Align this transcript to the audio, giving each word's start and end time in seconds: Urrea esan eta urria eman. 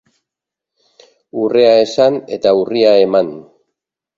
Urrea 1.43 1.75
esan 1.83 2.17
eta 2.39 2.55
urria 2.63 2.99
eman. 3.07 3.33